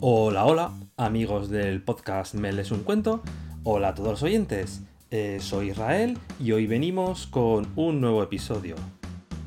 [0.00, 3.22] Hola, hola, amigos del podcast Me lees un cuento.
[3.64, 4.82] Hola a todos los oyentes.
[5.10, 8.74] Eh, soy Israel y hoy venimos con un nuevo episodio.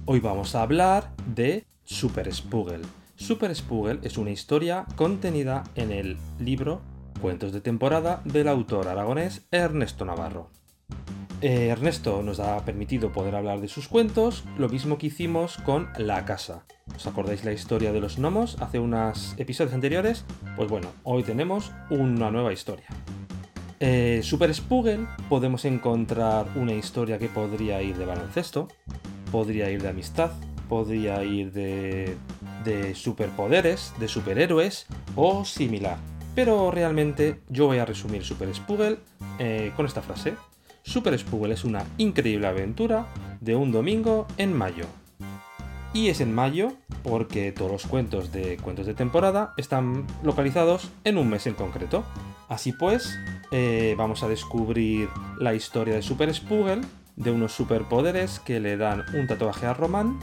[0.05, 2.81] Hoy vamos a hablar de Super Spoogle.
[3.15, 6.81] Super Spoogle es una historia contenida en el libro
[7.21, 10.49] Cuentos de temporada del autor aragonés Ernesto Navarro.
[11.41, 15.89] Eh, Ernesto nos ha permitido poder hablar de sus cuentos, lo mismo que hicimos con
[15.99, 16.65] La Casa.
[16.95, 20.25] ¿Os acordáis la historia de los gnomos hace unos episodios anteriores?
[20.55, 22.87] Pues bueno, hoy tenemos una nueva historia.
[23.79, 28.67] Eh, Super Spoogle podemos encontrar una historia que podría ir de baloncesto,
[29.31, 30.31] podría ir de amistad,
[30.67, 32.17] podría ir de,
[32.65, 35.97] de superpoderes, de superhéroes o similar.
[36.35, 38.99] Pero realmente yo voy a resumir Super Spoogle
[39.39, 40.35] eh, con esta frase.
[40.83, 43.07] Super Spoogle es una increíble aventura
[43.41, 44.85] de un domingo en mayo.
[45.93, 46.73] Y es en mayo
[47.03, 52.03] porque todos los cuentos de cuentos de temporada están localizados en un mes en concreto.
[52.47, 53.17] Así pues,
[53.51, 55.09] eh, vamos a descubrir
[55.39, 56.81] la historia de Super Spoogle,
[57.15, 60.19] de unos superpoderes que le dan un tatuaje a Román.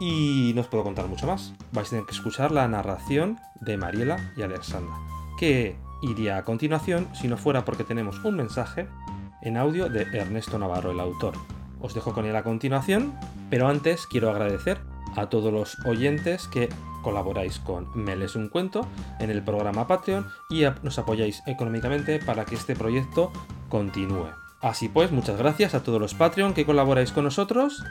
[0.00, 1.52] Y no os puedo contar mucho más.
[1.72, 4.94] Vais a tener que escuchar la narración de Mariela y Alexandra,
[5.38, 8.88] que iría a continuación si no fuera porque tenemos un mensaje
[9.42, 11.34] en audio de Ernesto Navarro, el autor.
[11.80, 13.14] Os dejo con él a continuación,
[13.50, 14.80] pero antes quiero agradecer
[15.16, 16.68] a todos los oyentes que
[17.02, 18.86] colaboráis con Meles un cuento
[19.18, 23.32] en el programa Patreon y nos apoyáis económicamente para que este proyecto
[23.68, 24.28] continúe.
[24.60, 27.82] Así pues, muchas gracias a todos los Patreon que colaboráis con nosotros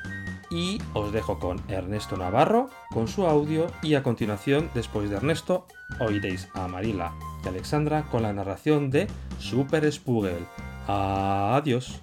[0.51, 5.65] y os dejo con Ernesto Navarro con su audio y a continuación, después de Ernesto,
[5.99, 9.07] oiréis a Marila y Alexandra con la narración de
[9.39, 10.45] Super Spoogle.
[10.87, 11.99] Adiós.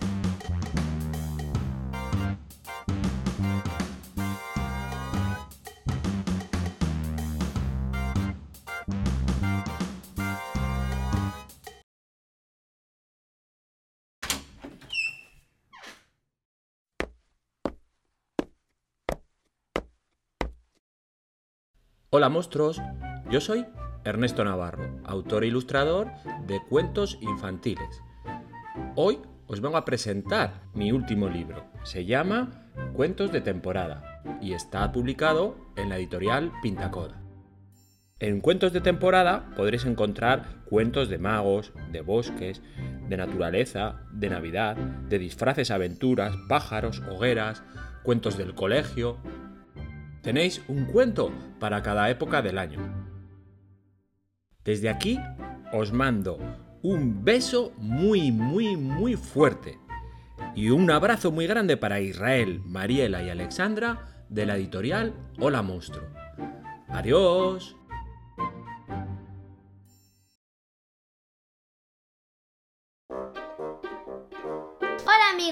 [22.08, 22.80] Hola monstruos,
[23.32, 23.66] yo soy
[24.04, 26.08] Ernesto Navarro, autor e ilustrador
[26.46, 28.00] de cuentos infantiles.
[28.94, 29.18] Hoy
[29.48, 31.64] os vengo a presentar mi último libro.
[31.82, 37.20] Se llama Cuentos de temporada y está publicado en la editorial Pintacoda.
[38.20, 42.62] En Cuentos de temporada podréis encontrar cuentos de magos, de bosques,
[43.08, 47.64] de naturaleza, de Navidad, de disfraces, aventuras, pájaros, hogueras,
[48.04, 49.18] cuentos del colegio.
[50.26, 52.80] Tenéis un cuento para cada época del año.
[54.64, 55.20] Desde aquí
[55.72, 56.40] os mando
[56.82, 59.78] un beso muy, muy, muy fuerte.
[60.56, 66.08] Y un abrazo muy grande para Israel, Mariela y Alexandra de la editorial Hola Monstruo.
[66.88, 67.76] Adiós.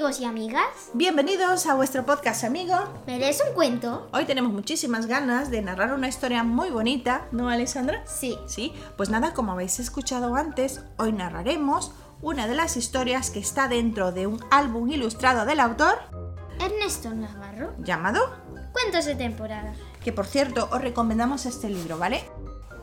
[0.05, 0.91] Amigos y amigas.
[0.93, 2.75] Bienvenidos a vuestro podcast amigo.
[3.07, 4.07] ¿Me lees un cuento?
[4.13, 8.03] Hoy tenemos muchísimas ganas de narrar una historia muy bonita, ¿no Alexandra?
[8.05, 8.39] Sí.
[8.47, 13.67] Sí, pues nada, como habéis escuchado antes, hoy narraremos una de las historias que está
[13.67, 15.99] dentro de un álbum ilustrado del autor
[16.61, 17.73] Ernesto Navarro.
[17.79, 18.21] llamado
[18.75, 19.73] Cuentos de temporada.
[20.03, 22.25] que por cierto os recomendamos este libro, ¿vale?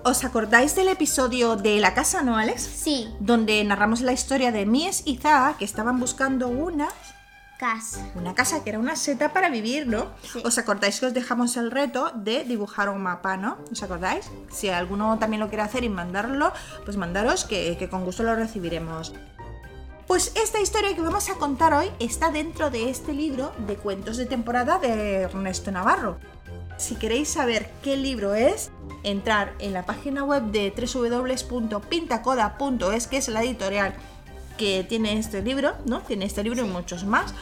[0.03, 2.61] ¿Os acordáis del episodio de La Casa, no, Alex?
[2.63, 3.07] Sí.
[3.19, 6.89] Donde narramos la historia de Mies y Zaha que estaban buscando una,
[7.59, 8.09] Casa.
[8.15, 10.07] una casa que era una seta para vivir, ¿no?
[10.23, 10.41] Sí.
[10.43, 13.59] ¿Os acordáis que os dejamos el reto de dibujar un mapa, ¿no?
[13.71, 14.25] ¿Os acordáis?
[14.49, 16.51] Si alguno también lo quiere hacer y mandarlo,
[16.83, 19.13] pues mandaros que, que con gusto lo recibiremos.
[20.07, 24.17] Pues esta historia que vamos a contar hoy está dentro de este libro de cuentos
[24.17, 26.17] de temporada de Ernesto Navarro.
[26.81, 28.71] Si queréis saber qué libro es,
[29.03, 33.93] entrar en la página web de www.pintacoda.es, que es la editorial
[34.57, 36.01] que tiene este libro, ¿no?
[36.01, 37.33] Tiene este libro y muchos más.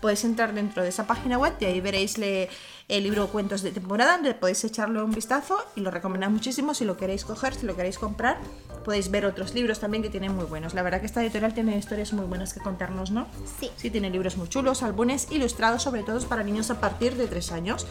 [0.00, 2.48] podéis entrar dentro de esa página web y ahí veréis le-
[2.88, 6.86] el libro Cuentos de temporada, donde podéis echarle un vistazo y lo recomendamos muchísimo si
[6.86, 8.38] lo queréis coger, si lo queréis comprar.
[8.82, 10.72] Podéis ver otros libros también que tienen muy buenos.
[10.72, 13.26] La verdad que esta editorial tiene historias muy buenas que contarnos, ¿no?
[13.60, 13.70] Sí.
[13.76, 17.52] Sí, tiene libros muy chulos, álbumes ilustrados, sobre todo para niños a partir de 3
[17.52, 17.86] años.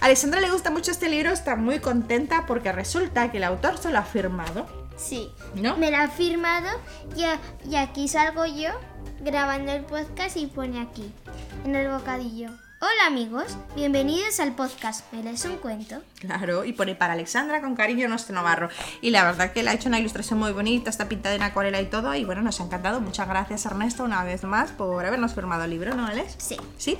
[0.00, 3.76] A Alessandra le gusta mucho este libro, está muy contenta porque resulta que el autor
[3.76, 4.66] se lo ha firmado.
[4.96, 5.30] Sí.
[5.54, 5.76] ¿No?
[5.76, 6.68] Me la ha firmado
[7.14, 7.24] y,
[7.68, 8.70] y aquí salgo yo
[9.20, 11.12] grabando el podcast y pone aquí,
[11.66, 12.48] en el bocadillo.
[12.82, 16.00] Hola amigos, bienvenidos al podcast ¿Me lees un cuento?
[16.18, 18.70] Claro, y pone para Alexandra con cariño nuestro Navarro.
[19.02, 21.78] Y la verdad que le ha hecho una ilustración muy bonita, está pintada en acuarela
[21.78, 22.14] y todo.
[22.14, 23.02] Y bueno, nos ha encantado.
[23.02, 26.36] Muchas gracias Ernesto una vez más por habernos firmado el libro, ¿no, Alex?
[26.38, 26.56] Sí.
[26.78, 26.98] ¿Sí?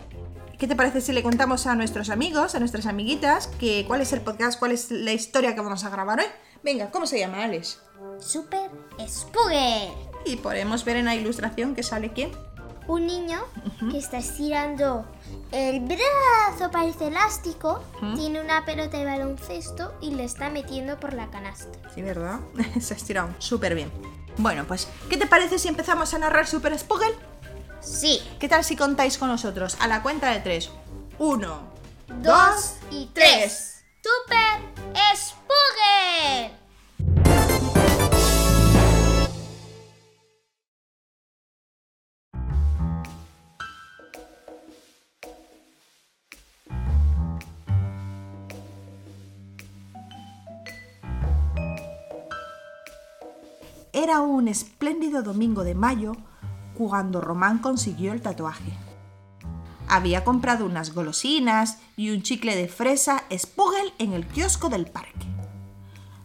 [0.61, 4.13] ¿Qué te parece si le contamos a nuestros amigos, a nuestras amiguitas, que cuál es
[4.13, 6.27] el podcast, cuál es la historia que vamos a grabar hoy?
[6.63, 7.81] Venga, ¿cómo se llama, Alex?
[8.19, 8.71] Super
[9.09, 9.91] Spooger.
[10.27, 12.33] Y podemos ver en la ilustración que sale quién.
[12.87, 13.41] Un niño
[13.91, 15.07] que está estirando
[15.51, 17.83] el brazo, parece elástico,
[18.15, 21.79] tiene una pelota de baloncesto y le está metiendo por la canasta.
[21.95, 22.39] Sí, ¿verdad?
[22.81, 23.91] se ha estirado súper bien.
[24.37, 27.30] Bueno, pues, ¿qué te parece si empezamos a narrar Super Spoogle?
[27.81, 28.21] Sí.
[28.39, 29.77] ¿Qué tal si contáis con nosotros?
[29.81, 30.71] A la cuenta de tres.
[31.19, 31.71] Uno,
[32.23, 33.83] Dos y tres.
[34.03, 34.61] Super
[35.17, 36.59] Spooger.
[53.93, 56.13] Era un espléndido domingo de mayo
[56.89, 58.73] cuando Román consiguió el tatuaje.
[59.89, 65.27] Había comprado unas golosinas y un chicle de fresa Spugel en el kiosco del parque.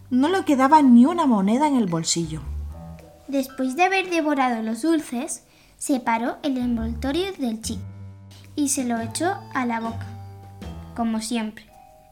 [0.08, 2.40] No le quedaba ni una moneda en el bolsillo.
[3.28, 5.42] Después de haber devorado los dulces,
[5.78, 7.84] separó el envoltorio del chicle
[8.54, 10.06] y se lo echó a la boca.
[10.94, 11.66] Como siempre,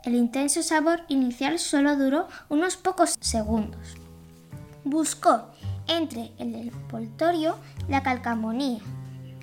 [0.05, 3.97] el intenso sabor inicial solo duró unos pocos segundos.
[4.85, 5.47] Buscó
[5.87, 7.57] entre el envoltorio
[7.89, 8.81] la calcamonía,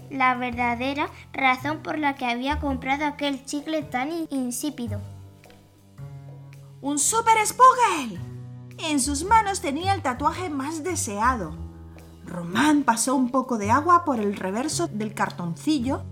[0.09, 4.99] la verdadera razón por la que había comprado aquel chicle tan in- insípido.
[6.81, 8.19] ¡Un Super Spugel!
[8.79, 11.55] En sus manos tenía el tatuaje más deseado.
[12.25, 16.03] Román pasó un poco de agua por el reverso del cartoncillo,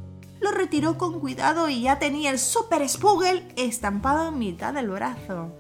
[0.42, 5.52] lo retiró con cuidado y ya tenía el Super Spugel estampado en mitad del brazo.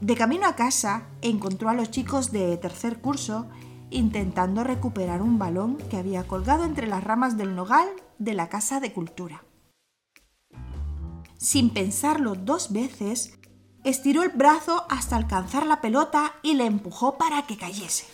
[0.00, 3.46] De camino a casa, encontró a los chicos de tercer curso
[3.96, 7.88] intentando recuperar un balón que había colgado entre las ramas del nogal
[8.18, 9.42] de la Casa de Cultura.
[11.38, 13.38] Sin pensarlo dos veces,
[13.84, 18.06] estiró el brazo hasta alcanzar la pelota y le empujó para que cayese.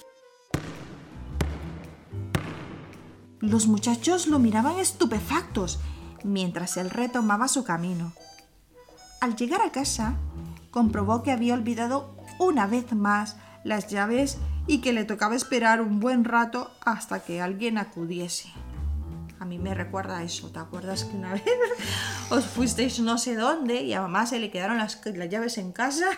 [3.41, 5.81] Los muchachos lo miraban estupefactos
[6.23, 8.13] mientras él retomaba su camino.
[9.21, 10.15] Al llegar a casa,
[10.71, 16.01] comprobó que había olvidado una vez más las llaves y que le tocaba esperar un
[16.01, 18.49] buen rato hasta que alguien acudiese.
[19.41, 21.43] A mí me recuerda a eso, ¿te acuerdas que una vez
[22.31, 25.73] os fuisteis no sé dónde y a mamá se le quedaron las, las llaves en
[25.73, 26.07] casa?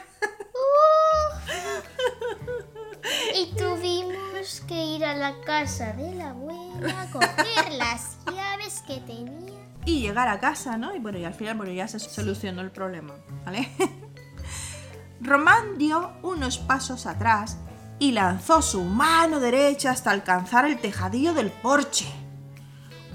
[3.34, 9.52] Y tuvimos que ir a la casa de la abuela coger las llaves que tenía.
[9.84, 10.94] y llegar a casa, ¿no?
[10.94, 13.14] Y bueno, y al final, bueno, ya se solucionó el problema,
[13.44, 13.68] ¿vale?
[15.24, 17.56] Román dio unos pasos atrás
[17.98, 22.04] y lanzó su mano derecha hasta alcanzar el tejadillo del porche.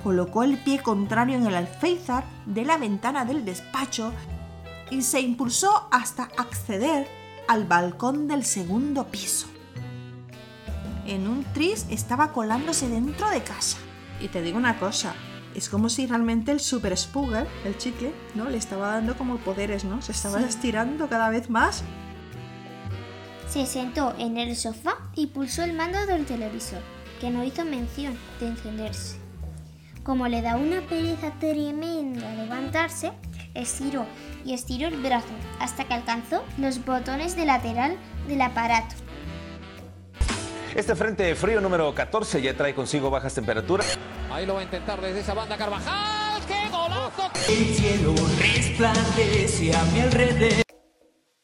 [0.04, 4.12] Colocó el pie contrario en el alféizar de la ventana del despacho
[4.90, 7.08] y se impulsó hasta acceder
[7.48, 9.46] al balcón del segundo piso.
[11.06, 13.78] En un tris estaba colándose dentro de casa.
[14.20, 15.14] Y te digo una cosa,
[15.60, 18.50] es como si realmente el Super Spooger, el chicle, ¿no?
[18.50, 20.02] Le estaba dando como poderes, ¿no?
[20.02, 21.84] Se estaba estirando cada vez más.
[23.50, 26.82] Se sentó en el sofá y pulsó el mando del televisor,
[27.20, 29.18] que no hizo mención de encenderse.
[30.04, 33.12] Como le da una pereza tremenda levantarse,
[33.54, 34.06] estiró
[34.46, 35.28] y estiró el brazo
[35.60, 37.98] hasta que alcanzó los botones de lateral
[38.30, 38.96] del aparato.
[40.76, 43.98] Este frente frío número 14 ya trae consigo bajas temperaturas.
[44.32, 46.42] Ahí lo va a intentar desde esa banda Carvajal.
[46.48, 47.32] ¡Qué golazo!
[47.48, 50.64] El cielo resplandece a mi alrededor.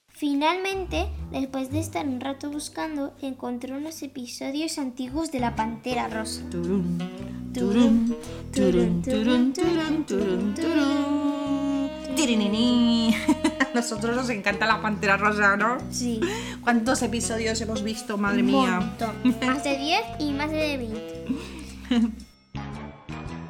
[0.07, 6.41] Finalmente, después de estar un rato buscando, encontró unos episodios antiguos de La Pantera Rosa.
[6.49, 8.15] Turun,
[8.53, 9.53] turun, turun,
[12.15, 15.77] A nosotros nos encanta la pantera rosa, ¿no?
[15.91, 16.21] Sí,
[16.61, 18.79] ¿Cuántos episodios hemos visto, madre un mía?
[18.79, 19.15] montón.
[19.45, 20.77] Más de 10 y más de
[21.89, 22.15] 20.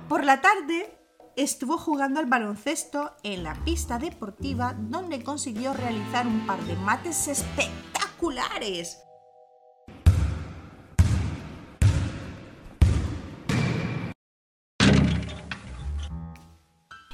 [0.10, 0.92] Por la tarde,
[1.36, 7.28] estuvo jugando al baloncesto en la pista deportiva donde consiguió realizar un par de mates
[7.28, 8.98] espectaculares.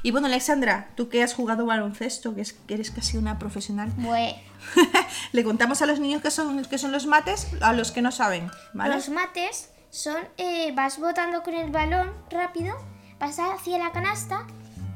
[0.04, 3.92] Y bueno, Alexandra, tú que has jugado baloncesto, que, es- que eres casi una profesional,
[3.98, 4.36] Bueno,
[5.32, 6.56] le contamos a los niños qué son,
[6.92, 8.96] los mates, a los que no saben, ¿vale?
[8.96, 12.76] los mates son, eh, vas botando con el balón rápido,
[13.20, 14.48] vas hacia la canasta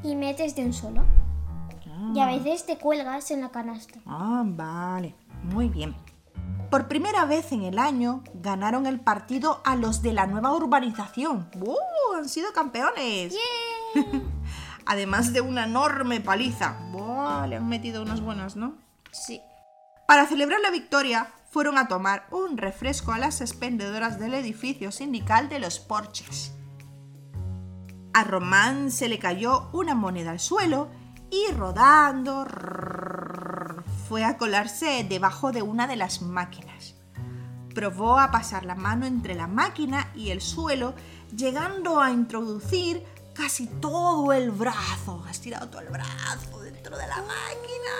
[0.03, 1.03] y metes de un solo.
[2.13, 3.99] Y a veces te cuelgas en la canasta.
[4.05, 5.95] Ah, vale, muy bien.
[6.69, 11.49] Por primera vez en el año ganaron el partido a los de la nueva urbanización.
[11.61, 11.75] ¡Uh!
[12.17, 13.33] Han sido campeones.
[14.85, 16.77] Además de una enorme paliza.
[16.91, 17.47] ¡Buah!
[17.47, 18.77] Le han metido unos buenos, ¿no?
[19.11, 19.41] Sí.
[20.07, 25.49] Para celebrar la victoria, fueron a tomar un refresco a las expendedoras del edificio sindical
[25.49, 26.53] de los Porches.
[28.13, 30.89] A Román se le cayó una moneda al suelo
[31.31, 32.45] y rodando
[34.07, 36.95] fue a colarse debajo de una de las máquinas.
[37.73, 40.93] Probó a pasar la mano entre la máquina y el suelo,
[41.35, 43.03] llegando a introducir
[43.35, 45.23] casi todo el brazo.
[45.29, 47.91] Has tirado todo el brazo dentro de la máquina.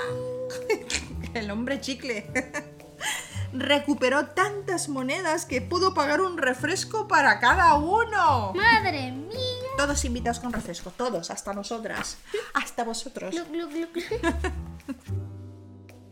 [1.34, 2.26] el hombre chicle.
[3.54, 8.54] Recuperó tantas monedas que pudo pagar un refresco para cada uno.
[8.54, 9.38] ¡Madre mía!
[9.78, 12.18] Todos invitados con refresco, todos, hasta nosotras,
[12.54, 13.36] hasta vosotros.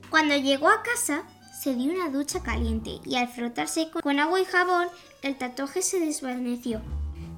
[0.10, 1.24] Cuando llegó a casa,
[1.60, 4.88] se dio una ducha caliente y al frotarse con agua y jabón,
[5.22, 6.82] el tatuaje se desvaneció.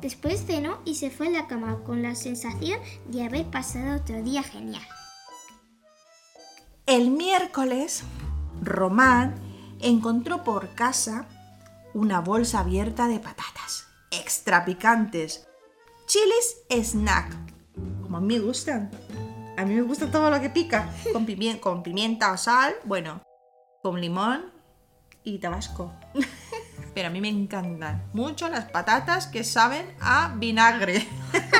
[0.05, 4.21] Después cenó y se fue a la cama con la sensación de haber pasado otro
[4.21, 4.83] día genial.
[6.85, 8.03] El miércoles,
[8.61, 9.33] Román
[9.81, 11.27] encontró por casa
[11.95, 15.47] una bolsa abierta de patatas, extra picantes,
[16.05, 17.35] chiles snack,
[18.03, 18.91] como a mí me gustan.
[19.57, 23.23] A mí me gusta todo lo que pica, con, pimien- con pimienta, sal, bueno,
[23.81, 24.53] con limón
[25.23, 25.91] y tabasco.
[26.95, 31.07] Pero a mí me encantan mucho las patatas que saben a vinagre.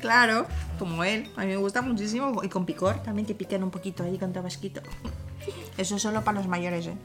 [0.00, 0.46] Claro,
[0.78, 1.32] como él.
[1.36, 2.42] A mí me gusta muchísimo.
[2.42, 4.80] Y con picor también, que piquen un poquito ahí con tabasquito.
[5.78, 6.96] Eso es solo para los mayores, ¿eh?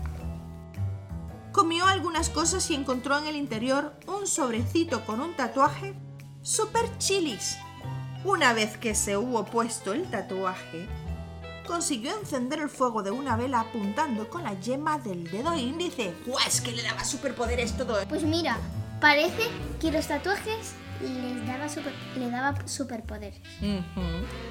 [1.51, 5.95] Comió algunas cosas y encontró en el interior un sobrecito con un tatuaje
[6.41, 7.57] super chilis.
[8.23, 10.87] Una vez que se hubo puesto el tatuaje,
[11.65, 16.13] consiguió encender el fuego de una vela apuntando con la yema del dedo índice.
[16.25, 16.39] ¡Guau!
[16.47, 17.97] Es que le daba superpoderes todo.
[18.07, 18.57] Pues mira,
[18.99, 19.43] parece
[19.79, 23.39] que los tatuajes les daba super- le daba superpoderes.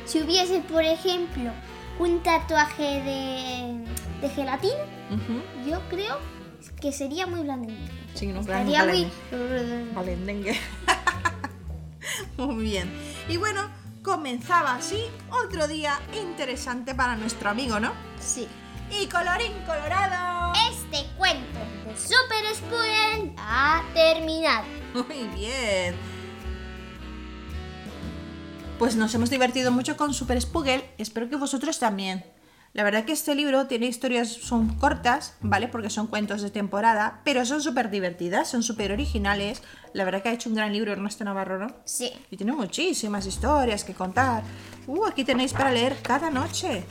[0.04, 1.50] Si hubiese, por ejemplo,
[1.98, 3.84] un tatuaje de,
[4.20, 4.74] de gelatina,
[5.66, 6.18] yo creo
[6.80, 7.92] que sería muy blandito.
[8.14, 9.06] Sí, no, Estaría muy...
[9.94, 10.58] Valendengue.
[12.36, 12.90] Muy bien.
[13.28, 13.68] Y bueno,
[14.02, 17.92] comenzaba así otro día interesante para nuestro amigo, ¿no?
[18.19, 18.49] Sí.
[18.90, 20.52] Y colorín colorado.
[20.71, 24.64] Este cuento de Super Spoon ha terminado.
[24.95, 25.95] Muy bien.
[28.78, 30.83] Pues nos hemos divertido mucho con Super Spugel.
[30.99, 32.25] Espero que vosotros también.
[32.72, 35.66] La verdad que este libro tiene historias, son cortas, ¿vale?
[35.66, 39.60] Porque son cuentos de temporada, pero son súper divertidas, son súper originales.
[39.92, 41.74] La verdad que ha hecho un gran libro Ernesto Navarro, ¿no?
[41.84, 42.12] Sí.
[42.30, 44.44] Y tiene muchísimas historias que contar.
[44.86, 46.84] Uh, aquí tenéis para leer cada noche.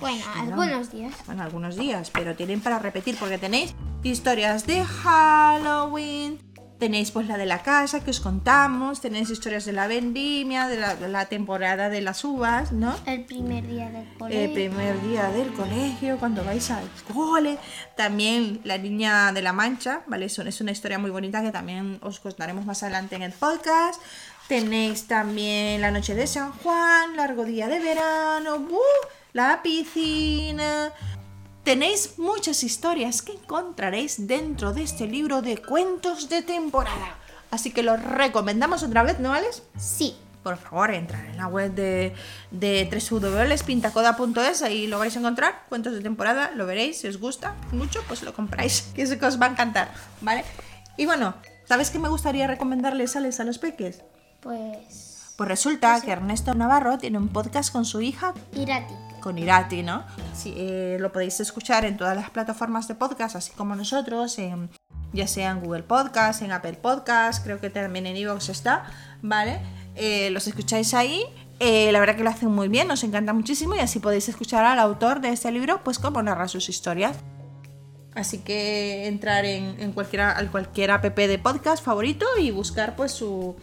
[0.00, 1.14] Bueno, algunos días.
[1.26, 6.38] Bueno, algunos días, pero tienen para repetir porque tenéis historias de Halloween,
[6.78, 11.08] tenéis pues la de la casa que os contamos, tenéis historias de la vendimia, de
[11.08, 12.94] la, temporada de las uvas, ¿no?
[13.04, 14.40] El primer día del colegio.
[14.40, 17.58] El primer día del colegio, cuando vais al cole.
[17.96, 20.26] También La Niña de la Mancha, ¿vale?
[20.26, 24.00] Eso es una historia muy bonita que también os contaremos más adelante en el podcast.
[24.46, 28.78] Tenéis también La Noche de San Juan, Largo Día de Verano, ¡uh!
[29.32, 30.92] La Piscina.
[31.68, 37.18] Tenéis muchas historias que encontraréis dentro de este libro de cuentos de temporada.
[37.50, 39.62] Así que lo recomendamos otra vez, ¿no, Alex?
[39.76, 40.16] Sí.
[40.42, 42.14] por favor, entrar en la web de,
[42.50, 47.54] de www.pintacoda.es, ahí lo vais a encontrar, cuentos de temporada, lo veréis, si os gusta
[47.70, 50.46] mucho, pues lo compráis, que sé que os va a encantar, ¿vale?
[50.96, 51.34] Y bueno,
[51.66, 54.00] ¿sabes qué me gustaría recomendarles a a los peques?
[54.40, 55.17] Pues.
[55.38, 58.92] Pues resulta que Ernesto Navarro tiene un podcast con su hija, Irati.
[59.20, 60.02] con Irati, ¿no?
[60.34, 64.68] Sí, eh, lo podéis escuchar en todas las plataformas de podcast, así como nosotros, en,
[65.12, 68.86] ya sea en Google Podcast, en Apple Podcast, creo que también en iVoox está,
[69.22, 69.60] ¿vale?
[69.94, 71.22] Eh, los escucháis ahí.
[71.60, 74.64] eh, la verdad que lo hacen muy bien, nos encanta muchísimo y así podéis escuchar
[74.64, 77.16] al autor de este libro, pues cómo narra sus historias.
[78.16, 83.12] Así que entrar en, en cualquiera, en cualquier app de podcast favorito y buscar pues
[83.12, 83.54] su,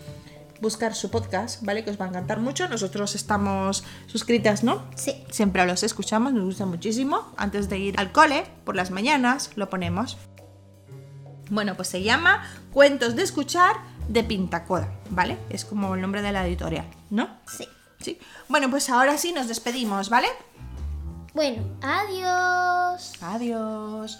[0.66, 1.84] buscar su podcast, ¿vale?
[1.84, 2.68] Que os va a encantar mucho.
[2.68, 4.84] Nosotros estamos suscritas, ¿no?
[4.96, 5.24] Sí.
[5.30, 7.32] Siempre los escuchamos, nos gusta muchísimo.
[7.38, 10.18] Antes de ir al cole, por las mañanas, lo ponemos.
[11.52, 12.44] Bueno, pues se llama
[12.74, 13.76] Cuentos de escuchar
[14.10, 15.38] de Pintacoda, ¿vale?
[15.50, 17.30] Es como el nombre de la editorial, ¿no?
[17.48, 17.68] Sí.
[18.00, 18.20] Sí.
[18.50, 20.28] Bueno, pues ahora sí nos despedimos, ¿vale?
[21.36, 23.14] Bueno, adiós.
[23.22, 24.20] Adiós.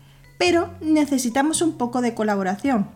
[0.41, 2.89] pero necesitamos un poco de colaboración.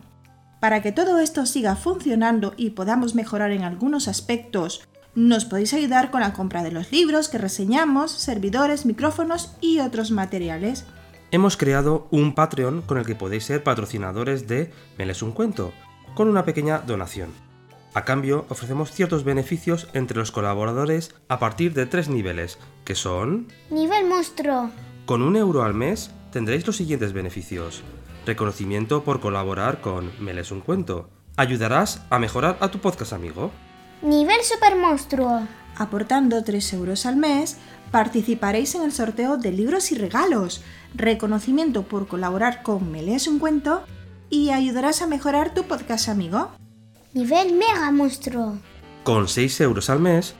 [0.58, 6.10] Para que todo esto siga funcionando y podamos mejorar en algunos aspectos, nos podéis ayudar
[6.10, 10.86] con la compra de los libros que reseñamos, servidores, micrófonos y otros materiales.
[11.30, 15.72] Hemos creado un Patreon con el que podéis ser patrocinadores de Me lees un cuento,
[16.16, 17.30] con una pequeña donación.
[17.94, 23.46] A cambio, ofrecemos ciertos beneficios entre los colaboradores a partir de tres niveles, que son...
[23.70, 24.72] Nivel monstruo.
[25.06, 27.82] Con un euro al mes tendréis los siguientes beneficios.
[28.26, 31.08] Reconocimiento por colaborar con Me lees un cuento.
[31.38, 33.52] Ayudarás a mejorar a tu podcast amigo.
[34.02, 35.48] Nivel super monstruo.
[35.76, 37.56] Aportando 3 euros al mes,
[37.90, 40.62] participaréis en el sorteo de libros y regalos,
[40.94, 43.84] reconocimiento por colaborar con Me lees un cuento
[44.28, 46.50] y ayudarás a mejorar tu podcast amigo.
[47.14, 48.58] Nivel mega monstruo.
[49.04, 50.34] Con 6 euros al mes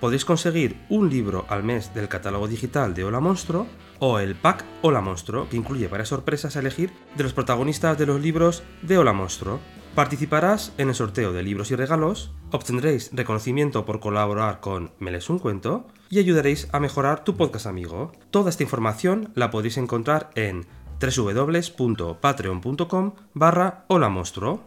[0.00, 3.66] podéis conseguir un libro al mes del catálogo digital de Hola Monstruo
[4.04, 8.06] o el pack Hola Monstruo, que incluye varias sorpresas a elegir de los protagonistas de
[8.06, 9.60] los libros de Hola Monstruo.
[9.94, 15.30] Participarás en el sorteo de libros y regalos, obtendréis reconocimiento por colaborar con Me lees
[15.30, 18.10] un cuento y ayudaréis a mejorar tu podcast amigo.
[18.32, 20.66] Toda esta información la podéis encontrar en
[21.00, 24.64] www.patreon.com barra Hola Monstruo.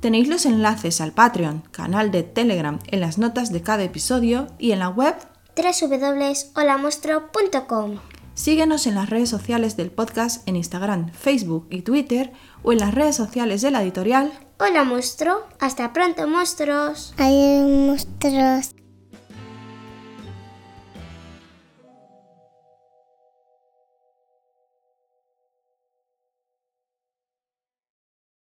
[0.00, 4.72] Tenéis los enlaces al Patreon, canal de Telegram en las notas de cada episodio y
[4.72, 5.16] en la web.
[5.54, 7.98] www.holamonstruo.com
[8.38, 12.94] Síguenos en las redes sociales del podcast en Instagram, Facebook y Twitter o en las
[12.94, 14.30] redes sociales de la editorial.
[14.60, 15.40] Hola monstruo.
[15.58, 17.14] Hasta pronto monstruos.
[17.16, 18.77] Hay monstruos.